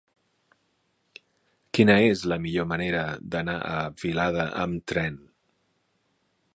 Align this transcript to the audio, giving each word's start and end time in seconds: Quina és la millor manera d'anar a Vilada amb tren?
Quina 1.77 1.97
és 2.13 2.23
la 2.33 2.39
millor 2.47 2.67
manera 2.71 3.05
d'anar 3.35 3.57
a 3.75 3.77
Vilada 4.05 4.49
amb 4.65 4.85
tren? 4.93 5.21